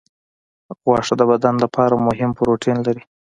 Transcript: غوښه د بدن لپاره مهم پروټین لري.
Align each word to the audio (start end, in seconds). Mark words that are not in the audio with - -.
غوښه 0.81 1.13
د 1.17 1.21
بدن 1.31 1.55
لپاره 1.63 2.03
مهم 2.07 2.31
پروټین 2.37 2.77
لري. 2.87 3.03